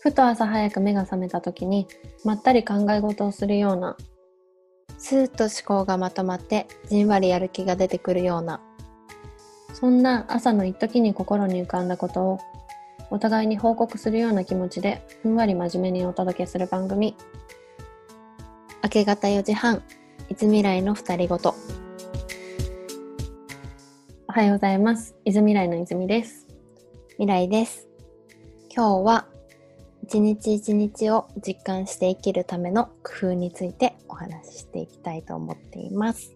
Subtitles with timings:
[0.00, 1.86] ふと朝早く目が覚めた時に
[2.24, 3.96] まったり考え事をするような
[4.98, 8.60] スーッと思考がまとまってじんわりやる気が出てくるような
[9.72, 12.38] そんな朝の一時に心に浮かんだことを
[13.10, 17.16] お互いに報告するような気持ちでふんわり真面目にお届けする番組。
[18.82, 19.82] 明け方4時半
[20.28, 21.54] いつ未来の二人ごと。
[24.28, 25.14] おはようございます。
[25.24, 26.46] いず未来の泉です。
[27.12, 27.88] 未来です。
[28.74, 29.26] 今日は
[30.08, 36.34] 一日一日を実感して生きるための工夫についてお話ししていきたいと思っています。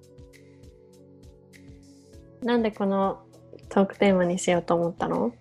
[2.43, 3.23] なんでこの
[3.71, 5.33] トークテーマにしようと思ったの？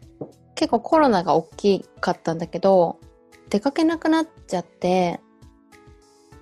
[0.56, 3.02] 結構コロナが大きかったんだけど、
[3.50, 5.20] 出かけなくなっちゃって、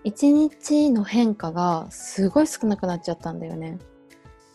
[0.04, 3.80] 一日の変化がすごい少なくなっちゃったんだよね。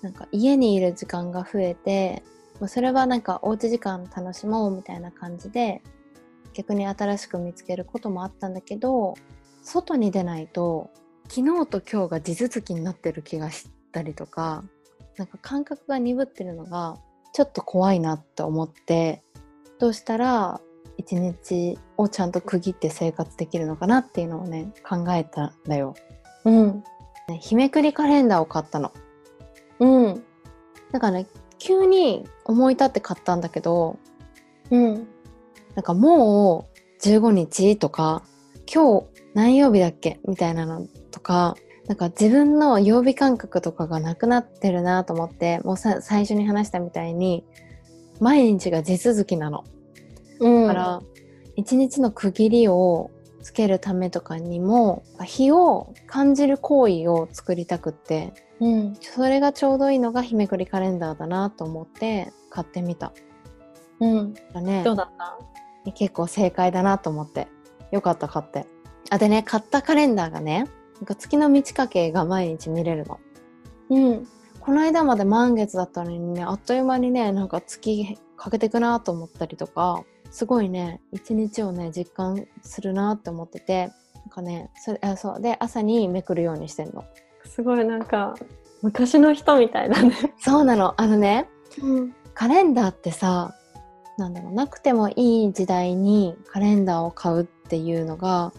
[0.03, 2.23] なんか家にいる時間が増えて、
[2.61, 5.83] まあそれはなんかおうち時間楽しもうみたいな感じで
[6.55, 9.15] 逆に新しく見つけることもあったんだけど
[9.63, 10.91] 外に出ないと
[11.29, 14.65] 昨日と今日が地続きになってる気がしたりとか
[15.17, 16.97] なんか感覚が鈍ってるのが
[17.33, 19.23] ちょっと怖いなって思って
[19.79, 20.61] どうしたら
[20.97, 25.95] 一日をちゃんと区切って生活できるのかなっていうのをね考えたんだよ。
[26.45, 26.85] うん
[27.29, 28.93] ね日めくりカレンダーを買ったの。
[29.81, 30.25] うん
[30.93, 31.27] だからね
[31.59, 33.99] 急に思い立って買ったんだけど
[34.71, 35.09] うん
[35.75, 36.69] なんかも
[37.01, 38.23] う15日とか
[38.73, 47.45] 今日何曜日だっけみたいなのとかなんか自分の曜日感覚とかがなくなってるなと思ってもうさ最初に話したみたいに
[48.21, 49.65] 毎日が地続きなの。
[50.41, 50.67] うん。
[50.69, 51.03] だから
[51.57, 53.11] 一日の区切りを
[53.43, 58.97] つけるためとかにも日を感じる行為を作りたくってうん。
[59.01, 63.13] それがちょうどいいのが日めくりカレンダーだなと思って買ってみた。
[64.01, 64.35] うん。
[64.55, 64.83] だね。
[64.85, 65.39] どうだった？
[65.93, 67.49] 結構正解だなと思って。
[67.91, 68.67] よかった買って。
[69.11, 73.21] あでね買ったカレンダーがねなんか月の満ち欠けが毎日見れるの。
[73.91, 74.27] うん。
[74.61, 87.05] この間まで満月だったのにねあっという間にねなんか月欠けてくなと思ったりとかすごいね一日をね実感するなって思っててなんかねそれあそうで朝にめくるようにしてんの。
[87.45, 88.35] すごいなんか
[88.81, 90.35] 昔の人みたいだね。
[90.41, 91.01] そうなの。
[91.01, 91.49] あのね
[91.81, 92.15] うん。
[92.33, 93.55] カレンダーってさ
[94.17, 98.53] なんだろうなくてもいい時代にカレンダーを買うっていうのが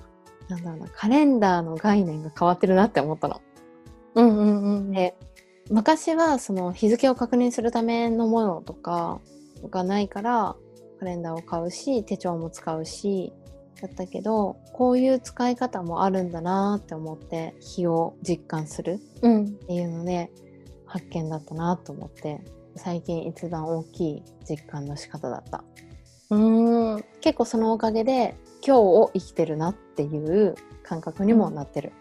[0.49, 3.41] なんだろうなカレンダーの概念が変わってるなって思ったの。
[4.15, 5.15] うんうんうんで
[5.69, 9.19] 昔はその日付を確認するためのものとか
[9.69, 10.55] がないから
[10.99, 13.33] カレンダーを買うし手帳も使うし
[13.81, 19.45] だったけどこういう使い方もあるんだなって思って日を実感するうん。
[19.45, 20.31] っていうので
[20.85, 22.41] 発見だったなと思って
[22.75, 25.63] 最近一番大きい実感の仕方だった。
[26.29, 27.05] うん。
[27.21, 31.91] 結構そのおかげで今日を生きてるなっていう感覚にもなってる、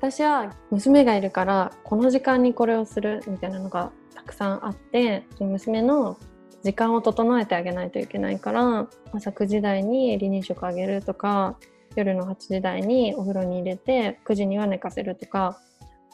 [0.00, 6.16] 私は娘がいるからこの時間にこれをするみたいなのがたくさんあって娘の
[6.62, 11.58] 時間を整えてあげないといけないから朝9時台に離乳食あげるとか
[11.96, 15.60] 夜の8時台にお風呂に入れて9時には寝かせるとか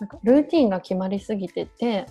[0.01, 2.07] なんかルーティンが決まりすぎてて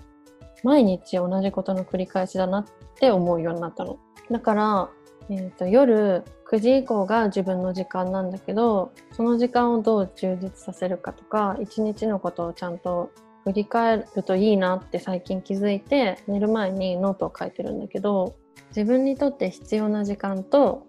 [0.64, 2.66] 毎日同じことの繰り返しだなっ
[2.96, 4.00] て思うようになったの。
[4.32, 4.90] だから、
[5.30, 13.12] えー、と夜9時以降が自分の時間なんだけどその時間をどう充実させるかとか一日のことをちゃんと
[13.44, 18.36] 振り返るといいなって最近気づいて寝る前にノートを書いてるんだけど
[18.70, 20.88] 自分にとって必要な時間と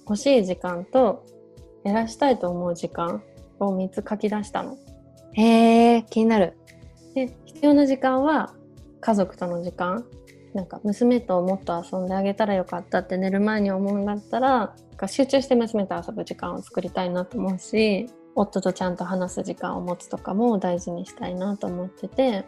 [0.00, 1.24] 欲しい時間と
[1.84, 3.22] 減らしたいと思う時間
[3.58, 4.76] を3つ書き出したの。
[5.36, 6.56] へえ気になる。
[7.14, 8.54] で必要な時間は
[9.00, 10.04] 家族との時間。
[10.54, 22.46] なんか娘ともっと遊んであげたらよかったって寝る前に思うんだったらなんか集中して娘と遊ぶ時間を作りたいなと思うし夫とちゃんと話す時間を持つとかも大事にしたいなと思ってて。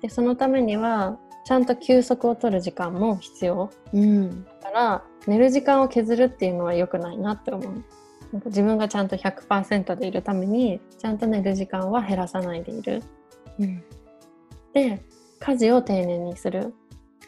[0.00, 3.70] でそのためにはちゃんと休息を取る時間も必要。
[3.92, 4.44] うん。
[4.44, 7.84] だから寝る時間を削るっていうのは良くないなって思う。
[8.46, 13.02] 自分がちゃんと100%でいるためにちゃんと寝る時間は減らさないでいる。
[13.58, 13.82] うん
[14.72, 15.02] で
[15.40, 16.74] 家事を丁寧にする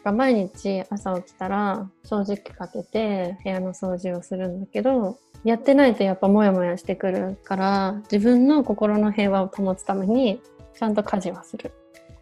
[0.05, 10.41] 毎日朝起きたら掃除機かけて部屋の掃除をするんだけどやってないとやっぱモヤモヤしてくるから自分の心の平和を保つために
[10.77, 11.71] ちゃんと家事はする。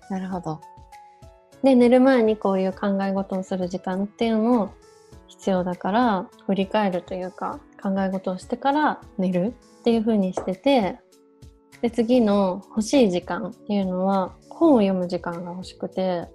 [0.10, 0.60] なるほど
[1.64, 4.74] で寝る前にこういう考え事をする時間っていうのも
[5.28, 11.00] 必要だから振り返るというか考え事をしてから寝るっていう風にしてて
[11.82, 16.28] で次の欲しい時間っていうのは本を読む時間が欲しくて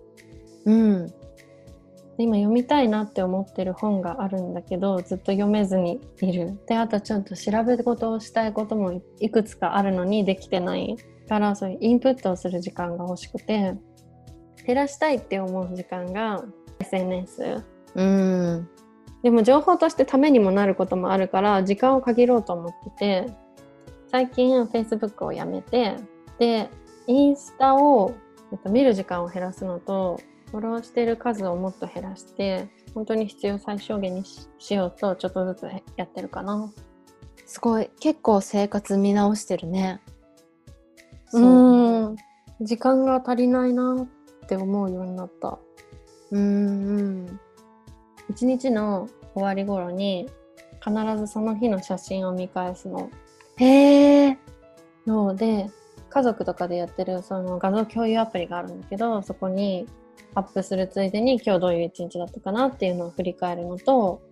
[0.65, 1.13] うん。
[2.19, 6.59] 今読みたいなって思ってる本があるんだけどずっと読めずにいる。
[6.67, 10.97] であとちょっと調べ事をしたいこともいくつかあるのにできてない
[11.29, 13.75] からそういうインプットをする時間が欲しくて
[14.67, 16.43] 減らしたいって思う時間が
[16.81, 17.63] SNS
[17.95, 18.69] うん。
[19.27, 23.27] でも情報としてためにもなることもあるから時間を限ろうと思ってて
[24.07, 25.97] 最近 Facebook をやめて
[26.39, 26.71] で
[27.09, 28.15] インスタを、
[28.53, 30.21] えっと、見る時間を減らすのと
[30.53, 34.23] フォローしてる数をもっと減らして本当に必要最小限に
[34.59, 36.73] しようとちょっとずつやってるかな。
[37.47, 37.91] すごい。
[37.99, 40.01] 結構生活見直してるね。
[41.33, 41.41] う
[42.11, 42.17] ん。
[42.61, 44.07] 時間が足りないな
[44.45, 45.59] って思うようになった。
[46.31, 47.41] うんうん。
[48.29, 50.29] 一日の終わり頃に
[50.83, 53.11] 必ずその日の写真を見返すの。
[53.59, 54.39] へえ
[55.07, 55.71] ので
[56.09, 59.87] 家族とかでやってるその画像共有アプリがあるんだけどそこに
[60.35, 64.23] アップするついでに今日どういう一日だったかなっていうのを振り返るのと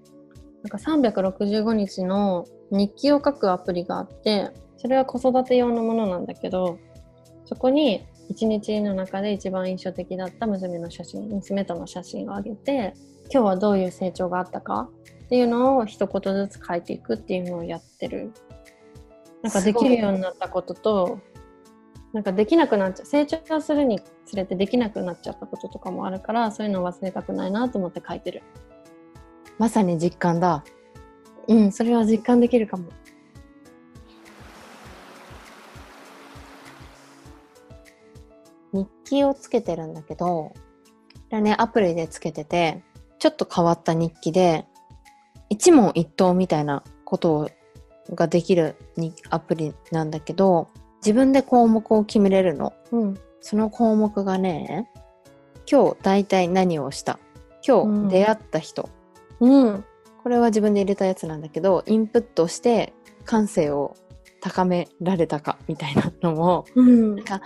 [0.62, 6.78] なんか365日の日記を書くアプリがあってそれは子育て用のものなんだけど
[7.44, 12.94] そこに一日の中で一番印象的だった娘の写真娘との写真をあげて
[13.30, 14.88] 今日はどういう成長があったか？
[15.24, 18.32] っていうのを一言ずつ書いていくっていうのをやってる。
[19.42, 21.18] なんかできるようになったことと
[22.12, 23.06] なんかできなくなっちゃう。
[23.06, 28.42] 成長するにつれてできなくなっちゃったこととかもあるからそういうのを忘れたくないなと思って書いてる。
[29.58, 30.64] まさに実感だ。
[31.48, 32.88] うんそれは実感できるかも。
[38.72, 40.54] 日記をつけてるんだけどこ
[41.30, 42.82] れはねアプリでつけてて
[43.18, 44.66] ちょっと変わった日記で
[45.48, 47.50] 一問一答みたいなこと
[48.10, 50.68] ができるにアプリなんだけど
[50.98, 52.72] 自分で項目を決めれるの。
[52.92, 53.18] うん。
[53.40, 54.90] その項目がね
[55.70, 57.18] 今日大体何をした。
[57.66, 58.88] 今日出会った人、
[59.40, 59.84] うん。
[60.22, 62.92] これは自分で入れたやつなんだけどインプットして
[63.24, 63.96] 感性を
[64.40, 67.16] 高められたかみたいなのもうん。
[67.16, 67.40] なんか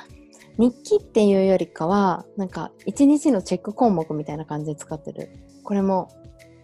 [0.59, 5.31] 日記っていうよりかはなんか一日のチェック項目みたいな感じで使ってる
[5.69, 6.09] これも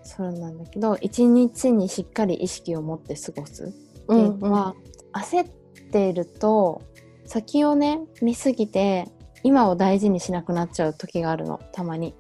[0.03, 4.75] そうなんだけど一日にしっかり意識を持って過ごすっていうのは、
[5.13, 5.49] 焦っ
[5.91, 6.81] ていると
[7.27, 9.07] 先をね見すぎて
[9.43, 12.15] 今を大事にしなくなっちゃう時があるのたまに。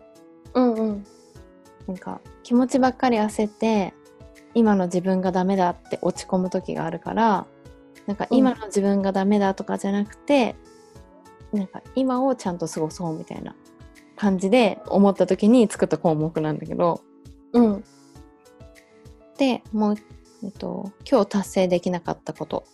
[0.53, 1.05] うんうん。
[1.87, 3.95] なんか気持ちばっかり焦って
[4.53, 7.47] 今の自分がダメだって落ち込む時があるから
[8.07, 8.37] なんかうん。
[8.37, 10.55] 今の自分がダメだとかじゃなくて、
[11.51, 13.57] なんか今をちゃんと過ごそうみたいな
[14.25, 17.03] 感じで思った時に作った項目なんだけど。
[17.53, 17.85] うん。
[19.37, 19.97] でもう、
[20.43, 22.65] えっと、今日達成できなかったこと。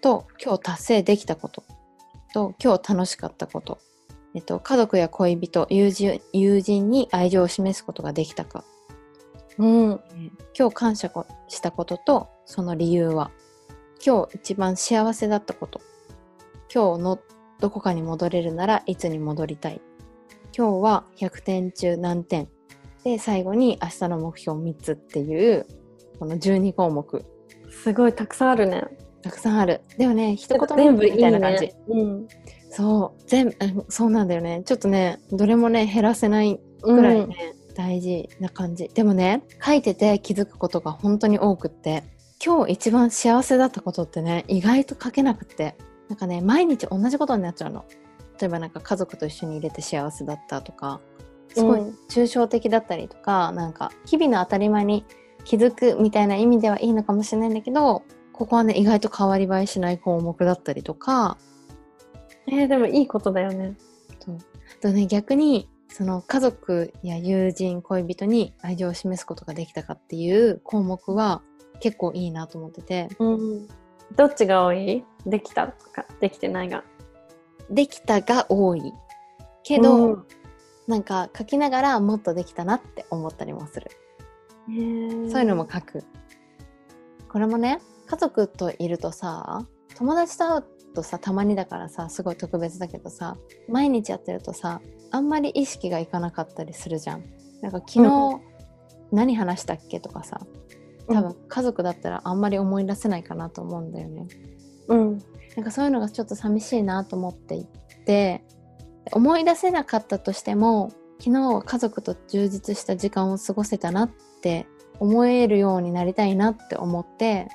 [0.00, 1.62] と今日達成できたこと。
[2.34, 3.78] と今日楽しかったこと、
[4.34, 8.64] えっと、家族や恋人友人友人に愛情を示すことができたか。
[9.58, 9.90] うん。
[9.92, 13.30] えー今日感謝こしたこととその理由は。
[14.04, 15.80] 今日一番幸せだったこと。
[16.72, 17.18] 今日の
[17.60, 19.80] どこかに戻れるならいつに戻りたい
[20.58, 22.48] 今日は100点中何点。
[23.04, 25.64] で最後に明日の目標3つっていう
[26.18, 27.24] この12項目。
[27.70, 28.82] すごいたくさんあるね。
[29.22, 29.82] たくさんある。
[29.98, 31.66] でもね一言全部みたいな感じ。
[31.66, 31.74] ね。
[31.86, 32.28] うん。
[32.72, 33.22] そう。
[33.28, 34.62] 全部うんそうなんだよね。
[34.64, 38.88] ちょっとねどれもね減らせないぐらいね、大事な感じ。
[38.88, 42.02] でもね書いてて気づくことが本当に多くって
[42.44, 45.76] 今日一番幸せだったことってね意外と書けなくって。
[46.08, 47.84] なんかね毎日同じことになっちゃうの
[48.40, 51.00] 例えばなんか家族と一緒に入れて幸せだったとか
[51.48, 55.04] すごいうん抽象的だったりとか、なんか日々の当たり前に
[55.44, 58.02] 気づくみたいな意味ではいいのかもしれないんだけど
[58.32, 61.38] ここはね意外と変わり映えしない項目だったりとか。
[62.46, 63.76] えーでもいいことだよね。
[64.20, 64.36] そう。
[64.36, 71.42] あとね逆にその家族や友人恋人に愛情を示すことができたかっていう項目は
[71.80, 73.08] 結構いいなと思ってて。
[73.18, 73.68] うん。
[74.16, 75.04] どっちが多い？
[75.26, 76.84] できたとかできてないが
[77.70, 78.92] できたが多い。
[79.62, 80.24] けど、うん。
[80.88, 83.90] なんか書きながらもっとできたなって思ったりもする、
[84.66, 86.02] そういうのも書く。
[87.28, 93.36] これもね家族といるとさ友達と会うとさたまにだからさすごい特別だけどさ
[93.68, 97.24] 毎日やってるとさあんまり意識がいかなかったりするじゃん。
[97.60, 98.40] なんか昨日
[99.12, 100.40] 何話したっけとかさ
[101.06, 104.26] 多分家族だったらあんまり思い出せないかなと思うんだよね。
[104.88, 105.18] うん
[105.58, 107.66] なんかそういうのがちょっと寂しいなと思ってい
[108.06, 108.44] て
[109.10, 114.10] 思い出せなかったとしても昨日は家族と充実した時間を過ごせたなっ
[114.40, 114.68] て
[115.00, 117.48] 思えるようになりたいなって思って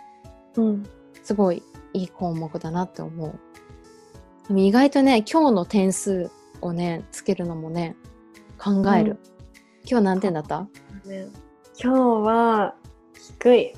[0.58, 0.84] うん。
[1.24, 3.40] すごいいい項目だなって思う。
[4.50, 6.30] でも意外とね今日の点数
[6.60, 7.96] をねつけるのもね
[8.58, 9.18] 考える、
[9.90, 10.68] 今日何点だった？
[11.06, 11.28] ね
[11.82, 12.76] 今日は
[13.40, 13.74] 低い。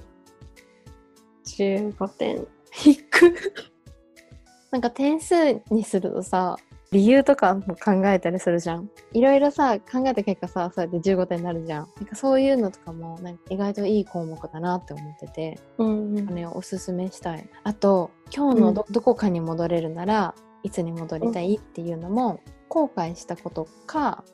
[1.46, 2.48] 15点。
[2.72, 3.04] 低
[4.76, 6.58] なんか点数にするとさ
[6.92, 8.90] 理由とかも考えたりするじゃん。
[9.14, 11.88] いろいろさ考えた結果さそうやって15点になるじゃん。
[11.96, 16.28] なんかそういうのとかもなんか意外といい項目だなって思っててうんうん。
[16.28, 17.50] これをおすすめしたい。
[17.64, 24.26] あと今日のど,、どこかに戻れるならいつに戻りたいっていうのも、後悔したことか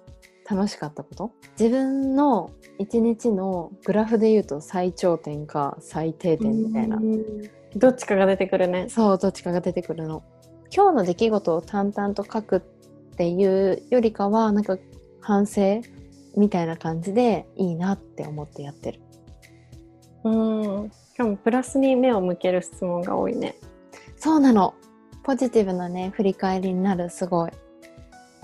[0.50, 1.32] 楽しかったこと？
[1.60, 7.24] 自分の一日のグラフで言うと最頂点か最低点みたいな、うん。
[7.76, 8.90] どっちかが出てくるね。
[8.90, 10.24] そうどっちかが出てくるの
[10.74, 12.60] 今日の出来事を淡々と書くっ
[13.18, 14.78] ていうよりかはなんか
[15.20, 15.82] 反省
[16.38, 19.02] みたいな感じでいいなって思ってやってる。
[20.24, 20.90] うん。
[20.90, 23.56] しかもプラスに目を向ける質問が多いね。
[24.16, 24.74] そうなの。
[25.24, 27.52] ポジティブなね振り返りになるすごい。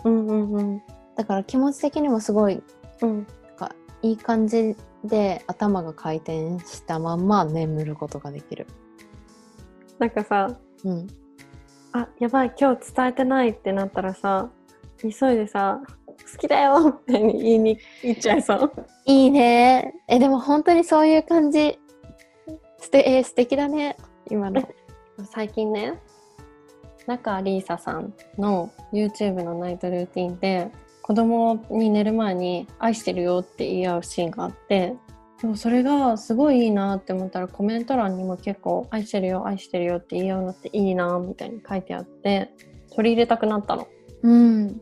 [0.03, 0.81] うんうんうん。
[1.15, 2.61] だから気持ち的にもすごい
[3.01, 3.25] うん。
[3.45, 8.67] なんかいい感じで頭が回転したまんま眠ることができる。
[9.97, 11.07] なんかさうん
[11.97, 14.49] あやばい今日伝えてないってなったらさ
[15.01, 15.81] 急いでさ
[16.31, 18.71] 好きだよみたいに言いに言っちゃいそう。
[19.05, 19.93] いいね。
[20.07, 21.79] えでも本当にそういう感じ。
[22.79, 23.95] すてえー素敵だね。
[24.29, 24.67] 今の。
[25.31, 25.99] 最近ね
[27.07, 30.69] 中里依紗さんの YouTube のナイトルーティンで
[31.01, 34.95] 子供に寝る前に「愛してるよ」って言い合うシーンがあって
[35.41, 42.51] でもそれがすごいいいなって思ったらコメント欄にも結構「愛してるよ愛してるよ」って言い合うのっていいなみたいに書いてあって
[42.95, 43.87] 取り入れたくなったの。
[44.23, 44.81] うん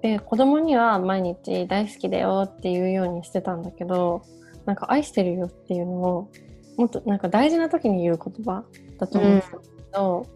[0.00, 4.22] で子供には毎日大好きだよっていうようにしてたんだけど
[4.66, 6.28] なんか愛してるよっていうのを
[6.76, 8.64] もっとなんか大事な時に言う言葉
[8.98, 9.56] だと思うんですけ
[9.92, 10.26] ど、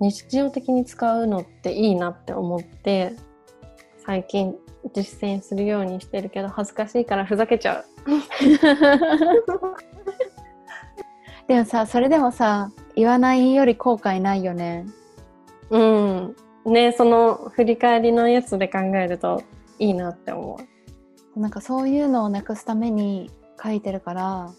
[0.00, 3.12] 日常的に使うのっていいなって思って
[4.04, 4.56] 最近
[4.94, 7.84] 実践するようにしてるけど恥ずかしいからふざけちゃう。
[11.48, 14.84] でもさそれでもさ言わないより後悔ないよね
[15.70, 16.36] うん。
[16.64, 19.42] ねその振り返りのやつで考えると
[19.78, 20.58] いいなって思
[21.36, 21.40] う。
[21.40, 23.30] なんかそういうのをなくすために
[23.62, 24.50] 書いてるから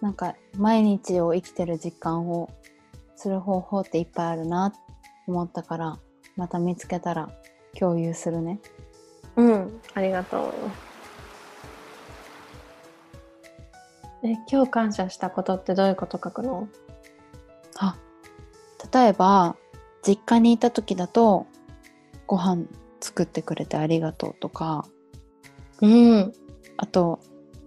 [0.00, 2.48] なんか毎日を生きてる実感を
[3.16, 4.78] する方法っていっぱいあるなって
[5.26, 5.98] 思ったから
[6.36, 7.30] また見つけたら
[7.78, 8.60] 共有するね
[9.36, 10.52] うん、ありがとう。
[14.24, 16.68] え、今日感謝したことってどういうこと書くの？
[17.76, 17.96] あ
[18.92, 19.56] 例えば
[20.06, 21.46] 実家にいた時だと
[22.26, 22.66] ご飯
[23.00, 24.86] 作ってくれてありがとうとか。
[25.80, 26.32] うん。
[26.76, 27.18] あと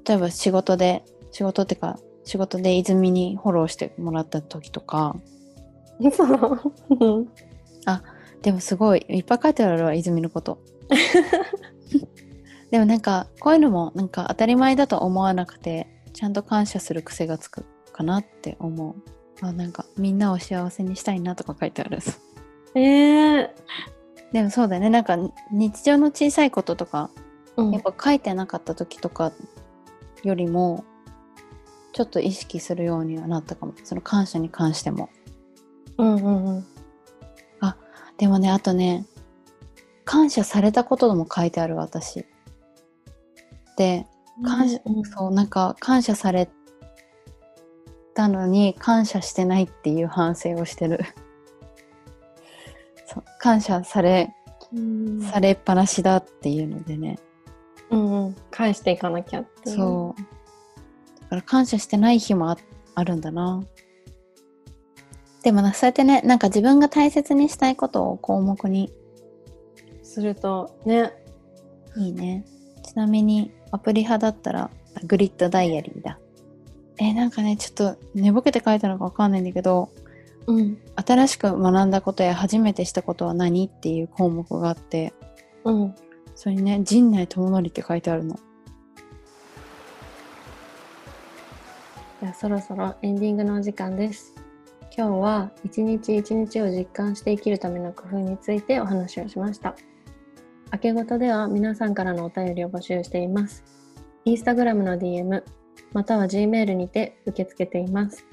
[0.08, 5.18] 例えば仕事で仕事ってか仕事で泉にフォローしてもらった時とか。
[6.16, 7.28] そう。
[8.42, 9.06] でもすごい。
[9.10, 10.60] いっぱい書いてあるわ泉のこと
[12.72, 18.96] でもなんかこういうのもなんか当たり前だと思わなくてちゃんと感謝する癖がつくかなって思う。
[19.42, 22.00] あなんかみんなを幸せにしたいなとか書いてある
[22.74, 23.50] えー、
[24.32, 24.90] でもそうだよね。
[24.90, 25.18] なんか
[25.52, 27.10] 日常の小さいこととか
[27.58, 27.72] うん。
[27.72, 29.34] やっぱ書いてなかった時とか
[30.24, 30.86] よりも
[31.94, 33.74] ちょっと意識するようにはなったかも。
[33.84, 35.10] その感謝に関しても。
[35.98, 36.66] うんうんうん。
[38.18, 39.06] でもねあとね
[40.06, 42.26] 感謝されたことも書いてある私。
[43.76, 44.06] で
[44.44, 46.50] 感謝、うんそうなんか感謝され
[48.14, 51.02] たのに感謝してないっていう反省をしてる。
[53.06, 54.34] そう感謝され
[54.74, 55.22] うん。
[55.22, 57.20] されっぱなしだっていうのでね。
[57.90, 58.36] うんうん。
[58.52, 59.76] 返していかなきゃっていう。
[59.76, 60.22] そう。
[61.24, 62.58] だから感謝してない日もあ
[62.96, 63.64] あるんだな。
[65.44, 68.92] でもなそうやってねなんか自分が大切にしたいことを項目に
[70.16, 71.12] するとね。
[71.98, 72.46] いいね
[72.84, 74.70] ちなみにアプリ派だったら
[75.06, 76.20] グリッドダイアリーだ
[76.98, 79.92] えなんかねちょっと寝ぼけて書いたのかわかんないんだけど
[80.48, 80.78] うん。
[80.96, 85.14] 新しく学んだことや初めてしたことは何っていう項目があって
[85.66, 85.96] うん。
[86.36, 88.40] それにね陣内智則って書いてあるの
[92.22, 94.34] じゃあそろそろエンディングのお時間です。
[94.98, 99.76] 今日は一日一日を実感して生きるための工夫についてお話をしました。
[100.76, 103.64] 明けごとでは皆さんからのお便りを募集しています。
[104.26, 105.42] インスタグラムの DM
[105.94, 108.26] または Gmail にて受け付けています。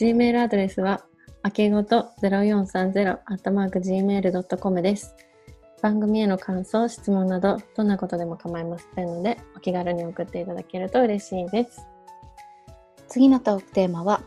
[0.00, 1.04] Gmail アドレスは
[1.44, 5.14] 明けごと 0430-gmail.com です。
[5.82, 11.86] 番組への感想、質問などどんなことでも構いませんのでお気軽に送っていただけると嬉しいです。
[13.06, 14.22] 次のトークテーマは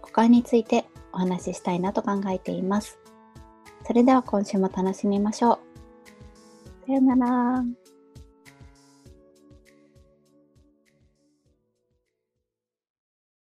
[0.00, 2.98] 股間についてお話ししたいなと考えています
[3.86, 5.73] それでは今週も楽しみましょう
[6.86, 7.83] さよなら。